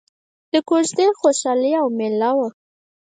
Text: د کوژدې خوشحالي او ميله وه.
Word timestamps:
د 0.53 0.53
کوژدې 0.69 1.07
خوشحالي 1.19 1.71
او 1.81 1.87
ميله 1.97 2.29
وه. 2.37 2.49